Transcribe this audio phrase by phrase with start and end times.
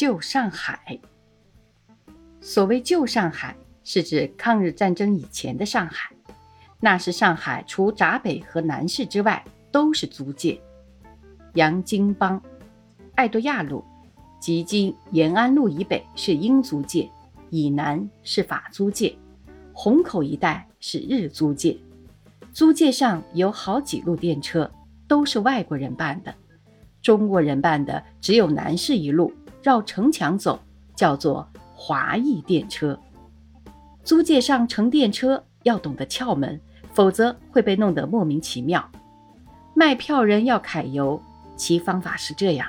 [0.00, 0.98] 旧上海。
[2.40, 3.54] 所谓旧上海，
[3.84, 6.10] 是指抗日战争以前的上海。
[6.80, 10.58] 那时上海除闸北和南市之外，都是租界。
[11.52, 12.40] 洋泾浜、
[13.14, 13.84] 爱多亚路
[14.40, 17.06] 及今延安路以北是英租界，
[17.50, 19.14] 以南是法租界，
[19.74, 21.76] 虹口一带是日租界。
[22.54, 24.72] 租界上有好几路电车，
[25.06, 26.34] 都是外国人办的。
[27.02, 29.30] 中国人办的只有南市一路，
[29.62, 30.58] 绕城墙走，
[30.94, 32.98] 叫做华裔电车。
[34.02, 36.60] 租界上乘电车要懂得窍门，
[36.92, 38.90] 否则会被弄得莫名其妙。
[39.74, 41.20] 卖票人要揩油，
[41.56, 42.66] 其方法是这样：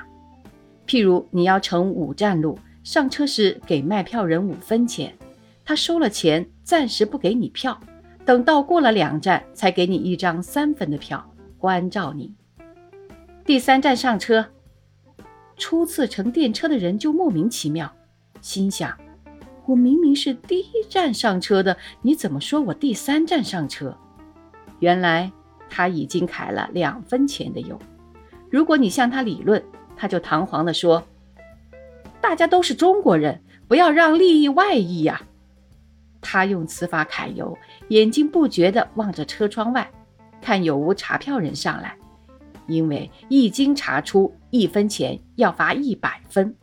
[0.86, 5.16] 譬如你要乘五站路，上车时给卖票人五分钱，
[5.64, 7.78] 他收了钱，暂时不给你票。
[8.24, 11.28] 等到过了两站，才给你一张三分的票，
[11.58, 12.32] 关照你。
[13.44, 14.46] 第三站上车，
[15.62, 17.88] 初次乘电车的人就莫名其妙，
[18.40, 18.98] 心想：
[19.64, 23.96] 我明明是第一站上车的，你怎么说我第三站上车？
[24.80, 25.30] 原来
[25.70, 27.78] 他已经揩了两分钱的油。
[28.50, 29.62] 如果你向他理论，
[29.96, 31.00] 他就堂皇地说
[32.20, 35.22] ：“大家都是中国人，不要让利益外溢呀。”
[36.20, 37.56] 他用此法揩油，
[37.90, 39.88] 眼睛不觉地望着车窗外，
[40.40, 41.96] 看有无查票人上来。
[42.66, 46.54] 因为一经查出，一分钱要罚一百分。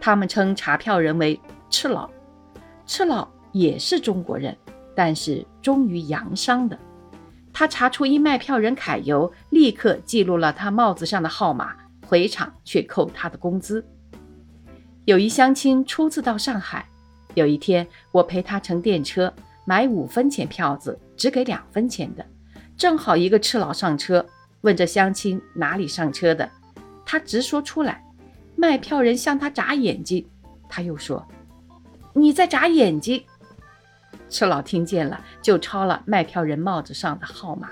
[0.00, 2.10] 他们称查票人为“赤佬”，
[2.86, 4.56] 赤佬也是中国人，
[4.94, 6.78] 但是忠于洋商的。
[7.52, 11.74] 他查出一卖票人揩油，立刻记录了他帽子上的号码，
[12.06, 13.84] 回厂却扣他的工资。
[15.04, 16.86] 有一乡亲初次到上海。
[17.34, 19.32] 有一天，我陪他乘电车，
[19.64, 22.24] 买五分钱票子，只给两分钱的。
[22.76, 24.24] 正好一个赤佬上车，
[24.64, 26.50] 问这乡亲哪里上车的，
[27.04, 28.02] 他直说出来。
[28.56, 30.26] 卖票人向他眨眼睛，
[30.70, 31.22] 他又说
[32.14, 33.22] ：“你在眨眼睛。”
[34.30, 37.68] 赤佬听见了，就抄了卖票人帽子上的号码。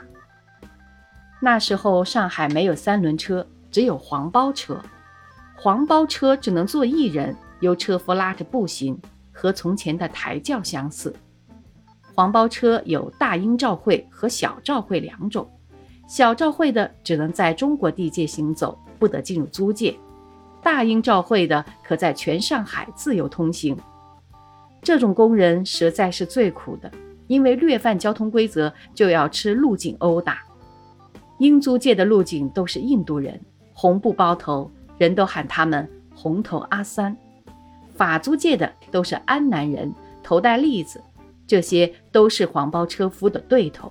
[1.41, 4.79] 那时候上海没有三轮车，只有黄包车。
[5.57, 9.01] 黄包车只能坐一人，由车夫拉着步行。
[9.35, 11.17] 和从前的抬轿相似，
[12.15, 15.51] 黄包车有大英照会和小照会两种。
[16.13, 19.95] 小召会的只能在中国地界行走，不得进入租界；
[20.63, 23.75] 大英照会的可在全上海自由通行。
[24.83, 26.93] 这种工人实在是最苦的，
[27.29, 30.41] 因为略犯交通规则就要吃路警殴打。
[31.39, 33.41] 英租界的路警都是印度人，
[33.73, 37.17] 红布包头，人都喊他们“红头阿三”。
[37.97, 39.91] 法租界的都是安南人，
[40.23, 41.01] 头戴笠子，
[41.47, 43.91] 这些都是黄包车夫的对头，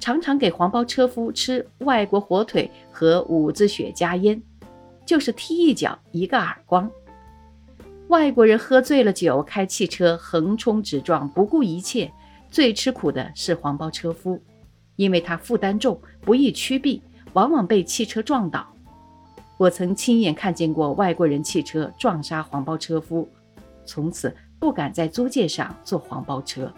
[0.00, 4.42] 常常给黄包车夫吃外国火腿和五子雪茄烟，
[5.04, 6.90] 就是踢一脚一个耳光。
[8.08, 12.10] 外国人喝醉了酒开汽车横冲直撞，不顾一切，
[12.50, 14.42] 最吃苦的是黄包车夫，
[14.96, 17.02] 因为他负担重，不易驱避，
[17.34, 18.66] 往往被汽车撞倒。
[19.58, 23.28] 我曾亲眼看见过外国人汽车撞杀黄包车夫。
[23.84, 26.72] 从此不敢在租界上坐黄包车。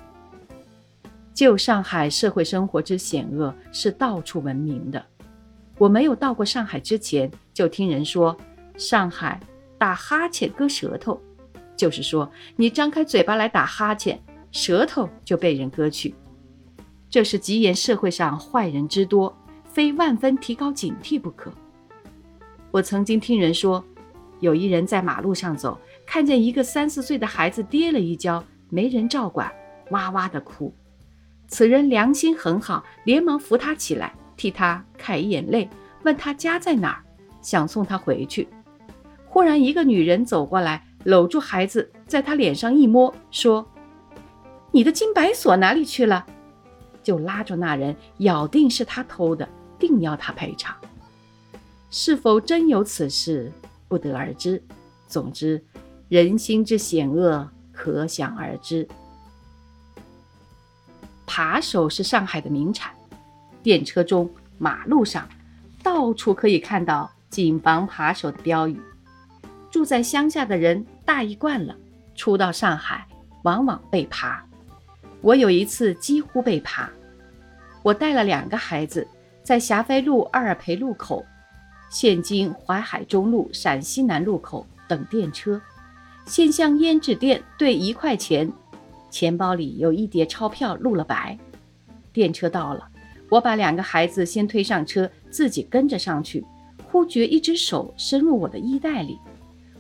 [1.35, 5.05] 旧上海社会生活之险恶是到处闻名的。
[5.79, 8.37] 我没有到过上海之前，就听人说
[8.77, 9.41] 上海
[9.79, 11.21] 打哈欠割舌头，
[11.77, 16.15] 就是说你张开嘴巴来打哈欠，舌头就被人割去。
[17.09, 19.35] 这是极言社会上坏人之多，
[19.65, 21.53] 非万分提高警惕不可。
[22.71, 23.85] 我曾经听人说，
[24.41, 25.79] 有一人在马路上走。
[26.05, 29.51] 看见一个三四岁的孩子跌了一跤，没人照管，
[29.91, 30.75] 哇哇的哭。
[31.53, 35.69] 此人良心很好，连忙扶他起来，替他揩眼泪，
[36.03, 37.05] 问他家在哪儿，
[37.43, 38.49] 想送他回去。
[39.27, 43.69] 忽然，一个女人走过来，搂住孩子，在他脸上一摸，说
[44.73, 46.25] ：“你的金白锁哪里去了？”
[47.05, 49.47] 就拉住那人，咬定是他偷的，
[49.79, 50.75] 定要他赔偿。
[51.91, 53.53] 是否真有此事，
[53.89, 54.63] 不得而知。
[55.07, 55.63] 总之。
[56.09, 58.89] 人心之险恶，可想而知。
[61.27, 62.93] 扒手是上海的名产，
[63.63, 64.29] 电车中、
[64.59, 65.29] 马路上，
[65.83, 68.81] 到处可以看到“谨防扒手”的标语。
[69.71, 71.75] 住在乡下的人大意惯了，
[72.15, 73.07] 初到上海，
[73.43, 74.45] 往往被扒。
[75.21, 76.91] 我有一次几乎被扒。
[77.83, 79.07] 我带了两个孩子，
[79.43, 81.25] 在霞飞路二尔培路口，
[81.89, 85.61] 现今淮海中路陕西南路口等电车。
[86.27, 88.53] 先向胭脂店兑一块钱，
[89.13, 91.39] 钱包里有一叠钞票露了白。
[92.15, 92.89] 电车到了，
[93.29, 96.45] 我把两个孩子先推上车，自己跟着上去。
[96.91, 99.19] 忽觉一只手伸入我的衣袋里，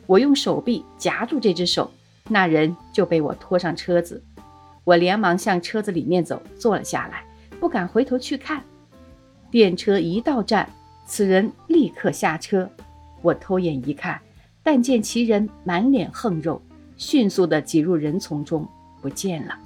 [0.06, 1.90] 我用手臂夹住这只手，
[2.28, 4.22] 那人就被我拖上车子。
[4.84, 7.24] 我连忙向车子里面走，坐了下来，
[7.58, 8.62] 不敢回头去看。
[9.50, 10.68] 电车一到站，
[11.06, 12.68] 此人立刻下车。
[13.22, 14.20] 我偷眼一看，
[14.62, 16.60] 但见其人满脸横肉，
[16.96, 18.66] 迅速地挤入人丛中
[19.02, 19.58] 不见了。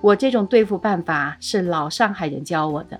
[0.00, 2.98] 我这种对付办法是老上海人教我的。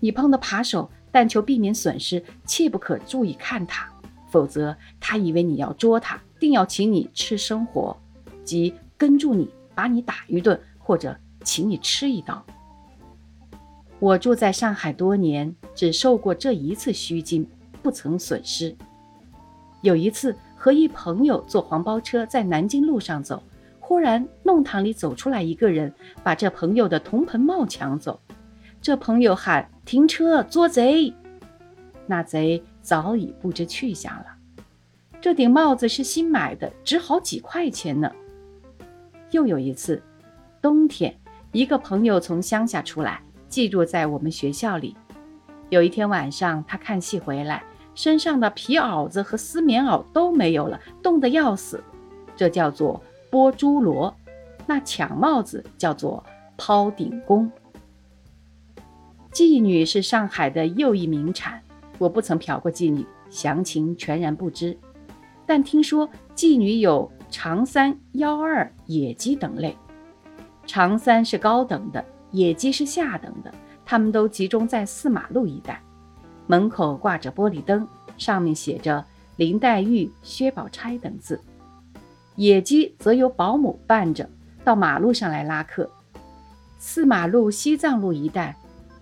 [0.00, 3.88] 你碰到扒手，但求避免损失，切不可注意看他，
[4.28, 7.96] 否则他以为你要捉他，定要请你吃生活，
[8.44, 9.48] 即跟住你。
[9.78, 12.44] 把你打一顿，或者请你吃一刀。
[14.00, 17.48] 我住在上海多年，只受过这一次虚惊，
[17.80, 18.76] 不曾损失。
[19.82, 23.40] 有一次和一朋友坐黄包车在南京路上走，
[23.88, 25.90] 忽然弄堂里走出来一个人，
[26.22, 28.20] 把这朋友的铜盆帽抢走。
[28.82, 31.14] 这朋友喊：“停车，捉贼！”
[32.06, 34.26] 那贼早已不知去向了。
[35.22, 38.12] 这顶帽子是新买的，值好几块钱呢。
[39.30, 40.02] 又有一次，
[40.60, 41.18] 冬天，
[41.52, 44.94] 一个朋友从乡下出来，寄住在我们学校里。
[45.70, 47.64] 有一天晚上，他看戏回来，
[47.94, 51.82] 身上的皮袄子和丝棉袄都没有了，冻得要死。
[52.36, 54.14] 这叫做剥猪罗，
[54.66, 56.24] 那抢帽子叫做
[56.56, 57.50] 抛顶弓。
[59.32, 61.62] 妓女是上海的又一名产，
[61.98, 64.76] 我不曾嫖过妓女，详情全然不知，
[65.46, 67.10] 但听说妓女有。
[67.30, 69.76] 长三、幺二、野鸡等类，
[70.66, 73.52] 长三是高等的，野鸡是下等的。
[73.84, 75.78] 他们都集中在四马路一带，
[76.46, 77.86] 门口挂着玻璃灯，
[78.16, 79.04] 上面写着
[79.36, 81.38] 林黛玉、薛宝钗等字。
[82.38, 84.30] 野鸡则由保姆伴着
[84.62, 85.90] 到马路上来拉客。
[86.78, 88.56] 四马路西藏路一带，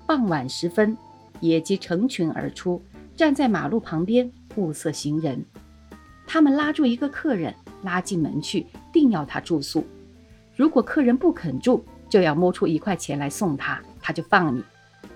[0.07, 0.97] 傍晚时分，
[1.41, 2.83] 野鸡成群而出，
[3.15, 5.45] 站在马路旁边物色行人。
[6.27, 7.55] 他们拉住一个客人。
[7.83, 9.87] 拉进门去，定要他住宿。
[10.57, 14.65] 如果客人不肯住，就要摸出一块钱来送他，他就放你。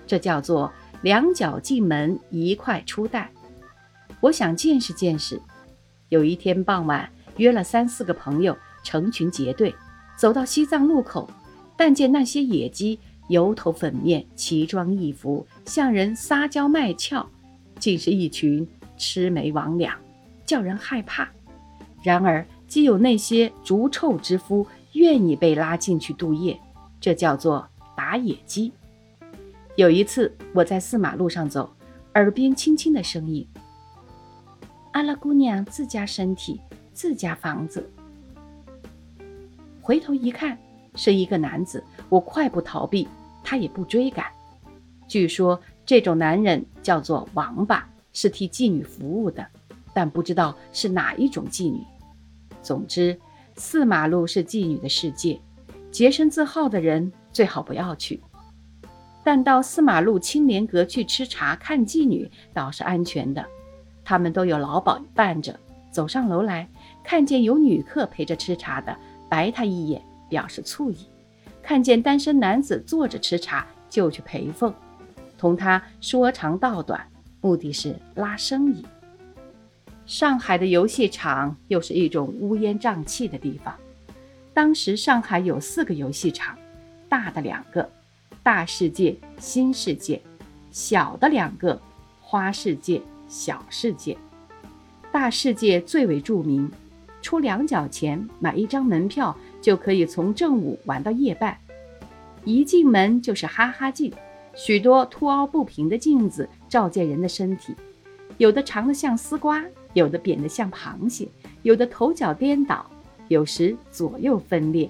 [0.05, 0.71] 这叫做
[1.01, 3.31] 两脚进门，一块出袋。
[4.21, 5.41] 我想见识见识。
[6.07, 9.73] 有一天傍晚，约了三四个朋友，成群结队
[10.17, 11.29] 走到西藏路口，
[11.75, 12.99] 但见那些野鸡
[13.29, 17.27] 油头粉面，奇装异服，向人撒娇卖俏，
[17.79, 18.67] 竟是一群
[18.97, 19.91] 魑魅魍魉，
[20.45, 21.29] 叫人害怕。
[22.03, 22.45] 然而。
[22.71, 26.57] 既有那些逐臭之夫愿意被拉进去度夜，
[27.01, 27.67] 这叫做
[27.97, 28.71] 打野鸡。
[29.75, 31.69] 有一次我在四马路上走，
[32.13, 33.45] 耳边轻轻的声音
[34.93, 36.61] ：“阿拉姑娘自家身体，
[36.93, 37.89] 自家房子。”
[39.81, 40.57] 回头一看，
[40.95, 41.83] 是一个男子。
[42.07, 43.07] 我快步逃避，
[43.43, 44.25] 他也不追赶。
[45.07, 49.45] 据说这种男人叫做王八，是替妓女服务的，
[49.93, 51.81] 但不知道是哪一种妓女。
[52.61, 53.19] 总之，
[53.55, 55.39] 四马路是妓女的世界，
[55.91, 58.21] 洁身自好的人最好不要去。
[59.23, 63.45] 但到四马路青莲阁去吃茶看妓女倒是安全的，
[64.03, 65.59] 他们都有老鸨伴着。
[65.91, 66.69] 走上楼来，
[67.03, 68.95] 看见有女客陪着吃茶的，
[69.29, 71.07] 白他一眼表示醋意；
[71.61, 74.73] 看见单身男子坐着吃茶，就去陪奉，
[75.37, 77.05] 同他说长道短，
[77.41, 78.85] 目的是拉生意。
[80.05, 83.73] 上海的游戏场又是一种乌烟瘴气的地方。
[84.53, 86.57] 当时上海有四个游戏场，
[87.07, 87.89] 大的两个，
[88.43, 90.19] 大世界、新世界；
[90.71, 91.79] 小的两个，
[92.19, 94.17] 花世界、小世界。
[95.11, 96.69] 大世界最为著名，
[97.21, 101.57] 出两角钱买一张门票，就可以从正午玩到夜半。
[102.43, 104.11] 一进门就是哈哈镜，
[104.55, 107.75] 许多凸凹不平的镜子照见人的身体，
[108.37, 109.63] 有的长得像丝瓜。
[109.93, 111.27] 有的扁得像螃蟹，
[111.63, 112.89] 有的头脚颠倒，
[113.27, 114.89] 有时左右分裂，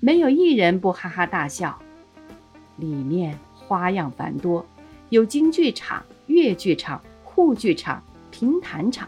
[0.00, 1.78] 没有一人不哈哈大笑。
[2.78, 4.64] 里面花样繁多，
[5.10, 9.06] 有京剧场、越剧场、沪剧场、评弹场，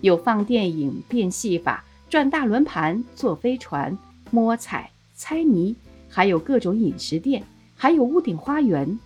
[0.00, 3.96] 有放电影、变戏法、转大轮盘、坐飞船、
[4.30, 5.74] 摸彩、猜谜，
[6.08, 7.42] 还有各种饮食店，
[7.74, 8.98] 还有屋顶花园。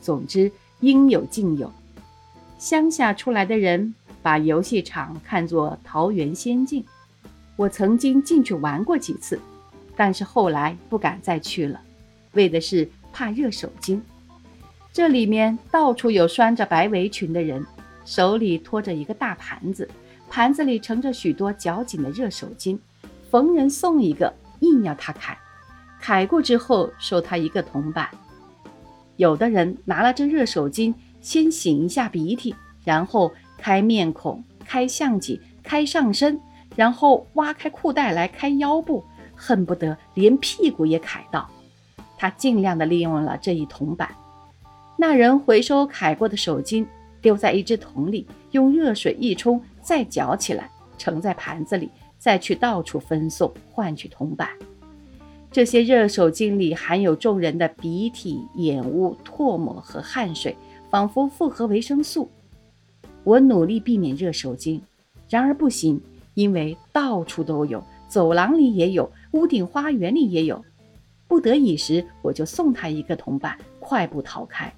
[0.00, 0.50] 总之，
[0.80, 1.70] 应有尽有。
[2.56, 3.94] 乡下出来的人。
[4.22, 6.84] 把游戏场看作桃源仙境，
[7.54, 9.40] 我曾经进去玩过几次，
[9.94, 11.80] 但是后来不敢再去了，
[12.32, 14.02] 为的是怕热手筋。
[14.92, 17.64] 这里面到处有穿着白围裙的人，
[18.06, 19.86] 手里托着一个大盘子，
[20.30, 22.78] 盘子里盛着许多嚼紧的热手巾，
[23.30, 25.36] 逢人送一个，硬要他揩，
[26.00, 28.08] 揩过之后收他一个铜板。
[29.16, 33.30] 有的人拿了这热手巾，先擤一下鼻涕，然后。
[33.58, 36.38] 开面孔，开相脊，开上身，
[36.76, 39.02] 然后挖开裤带来开腰部，
[39.34, 41.48] 恨不得连屁股也揩到。
[42.18, 44.14] 他尽量的利用了这一铜板。
[44.98, 46.86] 那人回收揩过的手巾，
[47.26, 51.90] 丢在一只桶里，用热水一冲，再搅起来，盛在盘子里，
[52.20, 54.48] 再去到处分送，换取铜板。
[55.50, 60.56] 这些热手巾里含有众人的鼻涕、眼污、唾沫和汗水，
[60.88, 62.30] 仿佛复合维生素。
[63.24, 64.80] 我努力避免热手巾，
[65.28, 66.00] 然而不行，
[66.34, 70.64] 因为到处都有，走廊里也有，屋顶花园里也有。
[71.26, 74.72] 不得已时，我就送他一个铜板，快步逃开。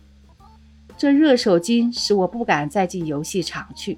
[0.99, 3.97] 这热手巾使我不敢再进游戏场去。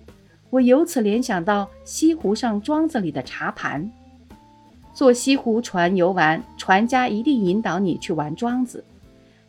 [0.51, 3.91] 我由此联想到西湖上庄子里的茶盘。
[4.93, 8.85] 坐西湖船游玩，船家一定引导你去玩庄子。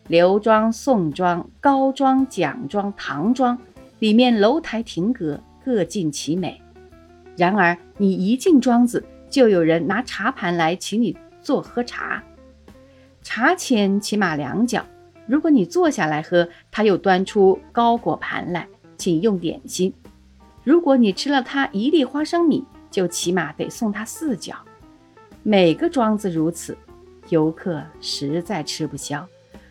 [0.07, 3.57] 刘庄、宋庄、高庄、蒋庄、唐庄，
[3.99, 6.61] 里面楼台亭阁各尽其美。
[7.35, 12.23] 然而你一进庄子，就有人拿茶盘来请你坐喝茶。
[13.21, 14.85] 茶钱起码两角，
[15.27, 19.93] 如果你坐下来喝，他又端出高果盘来，请用点心。
[20.63, 24.55] 如果你吃了他一粒花生米，就起码得送他四角。
[25.43, 26.77] 每个庄子如此，
[27.29, 29.27] 游客实在吃不消。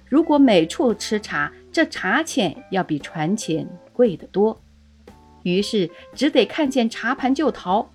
[0.07, 4.59] 如果每处吃茶，这茶钱要比船钱贵得多。
[5.45, 7.89] 于是只得看见茶盘就逃。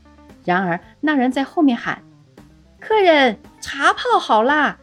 [0.46, 2.02] 然而那人在后面喊
[2.80, 4.78] ：“客人，茶泡好啦！”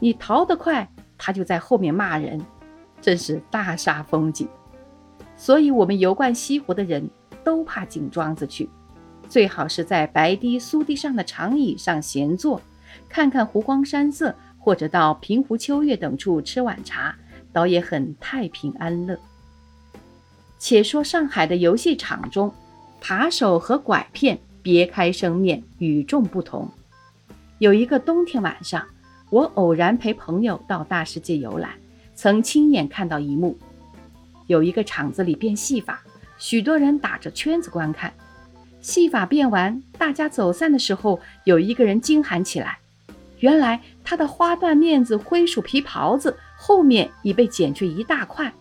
[0.00, 0.91] 你逃得快，
[1.24, 2.44] 他就在后面骂人，
[3.00, 4.48] 真是大煞风景。
[5.36, 7.08] 所以，我们游惯西湖的人
[7.44, 8.68] 都怕井庄子去，
[9.28, 12.60] 最好是在白堤、苏堤上的长椅上闲坐，
[13.08, 17.14] 看看湖光山色，或者到平湖秋月等处吃晚茶，
[17.52, 19.16] 倒也很太平安乐。
[20.58, 22.52] 且说上海的游戏场中，
[23.00, 26.68] 扒手和拐骗别开生面，与众不同。
[27.60, 28.84] 有一个冬天晚上。
[29.32, 31.70] 我偶然陪朋友到大世界游览，
[32.14, 33.56] 曾亲眼看到一幕：
[34.46, 36.02] 有一个场子里变戏法，
[36.36, 38.12] 许多人打着圈子观看。
[38.82, 42.76] 戏法变完，大家走散的时候，有一个人惊喊起来
[43.40, 48.52] ：“原来他的花缎面子灰鼠皮袍子后面已被剪去一大块。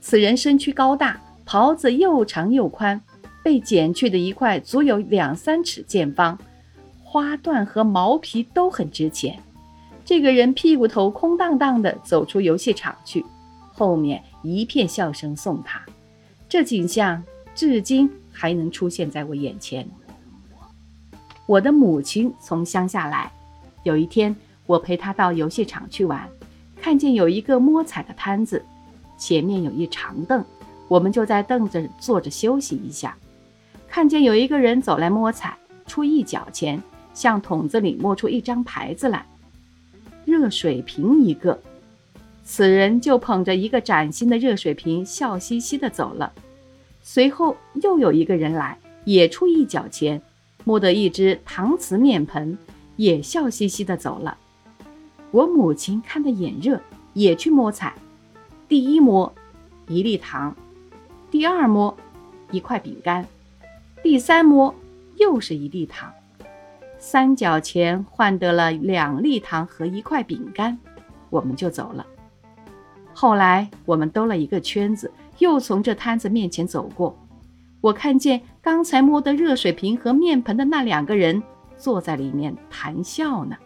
[0.00, 2.98] 此人身躯高大，袍子又长又宽，
[3.44, 6.38] 被剪去的一块足有两三尺见方，
[7.04, 9.38] 花缎和毛皮都很值钱。”
[10.04, 13.24] 这个人屁股头空荡荡的走出游戏场去，
[13.72, 15.80] 后面一片笑声送他。
[16.48, 17.22] 这景象
[17.54, 19.88] 至今还能出现在我眼前。
[21.46, 23.30] 我的母亲从乡下来，
[23.82, 24.34] 有一天
[24.66, 26.28] 我陪她到游戏场去玩，
[26.80, 28.64] 看见有一个摸彩的摊子，
[29.16, 30.44] 前面有一长凳，
[30.88, 33.16] 我们就在凳子坐着休息一下。
[33.88, 36.80] 看见有一个人走来摸彩，出一角钱，
[37.14, 39.24] 向桶子里摸出一张牌子来。
[40.24, 41.60] 热水瓶一个，
[42.44, 46.32] 此人就捧着一个崭新的热水瓶，笑嘻嘻的走了。
[47.02, 50.20] 随后又有一个人来，也出一角钱，
[50.64, 52.56] 摸得一只搪瓷面盆，
[52.96, 54.36] 也笑嘻嘻的走了。
[55.30, 56.80] 我母亲看得眼热，
[57.14, 57.94] 也去摸彩。
[58.68, 59.32] 第一摸，
[59.88, 60.52] 一粒糖；
[61.30, 61.96] 第二摸，
[62.50, 63.24] 一块饼干；
[64.02, 64.74] 第三摸，
[65.16, 66.12] 又是一粒糖。
[67.02, 70.78] 三角钱换得了两粒糖和一块饼干，
[71.30, 72.06] 我们就走了。
[73.14, 77.18] 后来我们兜了一个圈子，又从这摊子面前走过。
[77.80, 81.42] 我看见刚才摸得热水瓶和面盆的那两个人
[81.78, 83.56] 坐在里面谈笑呢。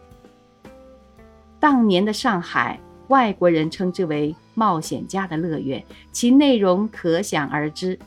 [1.59, 7.99] 当年的上海，外国人称之为“冒险家的乐园”，其内容可想而知。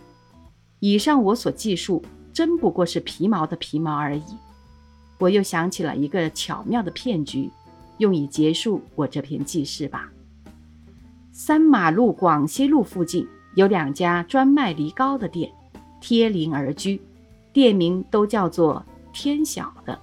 [0.80, 4.24] 以上我所记述，真不过是皮毛的皮毛而已。
[5.18, 7.50] 我又想起了一个巧妙的骗局，
[7.98, 10.10] 用以结束我这篇记事吧。
[11.32, 15.50] 三马路广西路附近有两家专卖梨膏的店，
[16.00, 17.00] 贴邻而居，
[17.52, 19.98] 店名都叫做“天晓的”，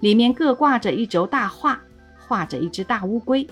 [0.00, 1.80] 里面各挂着一轴大画，
[2.26, 3.46] 画着一只大乌龟。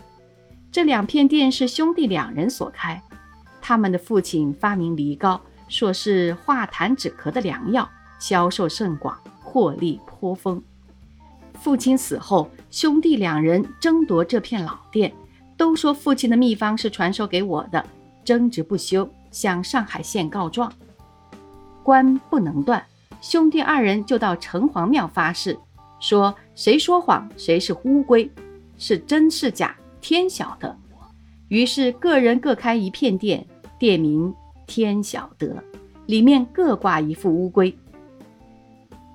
[0.71, 3.02] 这两片店是兄弟两人所开，
[3.61, 7.88] 他们的父亲发明梨膏，说是化痰止咳的良药，
[8.19, 10.62] 销售甚广，获利颇丰。
[11.61, 15.12] 父亲死后，兄弟两人争夺这片老店，
[15.59, 17.85] 都说父亲的秘方是传授给我的，
[18.25, 20.73] 争执不休，向上海县告状。
[21.83, 22.83] 官不能断，
[23.21, 25.59] 兄弟二人就到城隍庙发誓，
[26.00, 28.31] 说谁说谎，谁是乌龟，
[28.79, 30.75] 是真是假，天晓得。
[31.49, 33.47] 于是各人各开一片店，
[33.79, 34.35] 店名
[34.67, 35.62] 天晓得，
[36.07, 37.76] 里面各挂一副乌龟。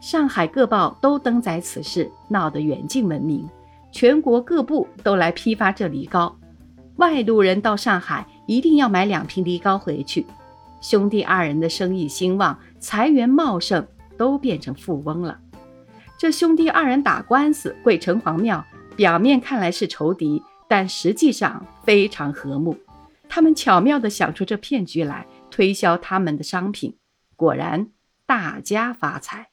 [0.05, 3.49] 上海各报都登载此事，闹得远近闻名，
[3.91, 6.37] 全国各部都来批发这梨膏。
[6.97, 10.23] 外路人到上海一定要买两瓶梨膏回去。
[10.79, 13.83] 兄弟二人的生意兴旺，财源茂盛，
[14.15, 15.39] 都变成富翁了。
[16.19, 18.63] 这兄弟二人打官司，跪城隍庙，
[18.95, 22.77] 表面看来是仇敌，但实际上非常和睦。
[23.27, 26.95] 他们巧妙地想出这骗局来，推销他们的商品，
[27.35, 27.87] 果然
[28.27, 29.47] 大家发财。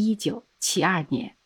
[0.00, 1.39] 一九七二年。